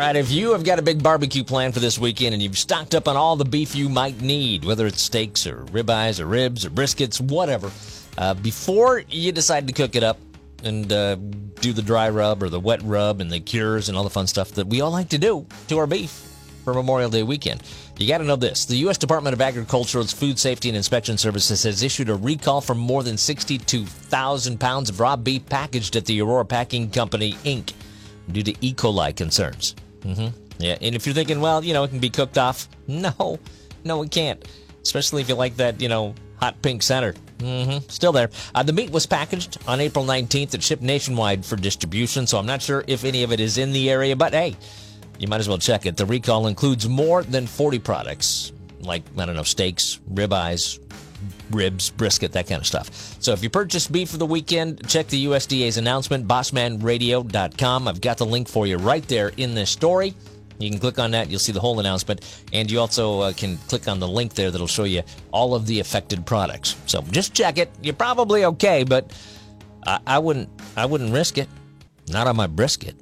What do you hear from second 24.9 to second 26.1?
raw beef packaged at